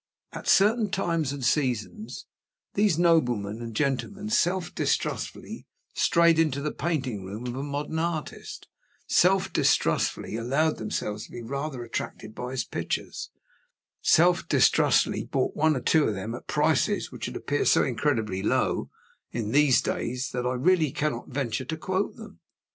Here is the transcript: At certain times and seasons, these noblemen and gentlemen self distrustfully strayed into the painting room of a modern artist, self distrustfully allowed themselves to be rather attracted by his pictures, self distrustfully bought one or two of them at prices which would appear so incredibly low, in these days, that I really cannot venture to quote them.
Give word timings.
At 0.33 0.47
certain 0.47 0.89
times 0.89 1.31
and 1.31 1.45
seasons, 1.45 2.25
these 2.73 2.97
noblemen 2.97 3.61
and 3.61 3.75
gentlemen 3.75 4.29
self 4.31 4.73
distrustfully 4.73 5.67
strayed 5.93 6.39
into 6.39 6.59
the 6.59 6.71
painting 6.71 7.23
room 7.23 7.45
of 7.45 7.55
a 7.55 7.61
modern 7.61 7.99
artist, 7.99 8.67
self 9.05 9.53
distrustfully 9.53 10.35
allowed 10.37 10.77
themselves 10.79 11.25
to 11.25 11.31
be 11.31 11.43
rather 11.43 11.83
attracted 11.83 12.33
by 12.33 12.49
his 12.49 12.63
pictures, 12.63 13.29
self 14.01 14.47
distrustfully 14.49 15.23
bought 15.23 15.55
one 15.55 15.75
or 15.75 15.81
two 15.81 16.05
of 16.07 16.15
them 16.15 16.33
at 16.33 16.47
prices 16.47 17.11
which 17.11 17.27
would 17.27 17.35
appear 17.35 17.63
so 17.63 17.83
incredibly 17.83 18.41
low, 18.41 18.89
in 19.31 19.51
these 19.51 19.83
days, 19.83 20.31
that 20.31 20.47
I 20.47 20.53
really 20.55 20.91
cannot 20.91 21.27
venture 21.29 21.65
to 21.65 21.77
quote 21.77 22.15
them. 22.15 22.39